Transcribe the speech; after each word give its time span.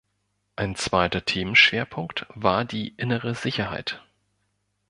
Ein 0.55 0.75
zweiter 0.75 1.25
Themenschwerpunkt 1.25 2.25
war 2.33 2.65
die 2.65 2.87
innere 2.97 3.35
Sicherheit. 3.35 4.01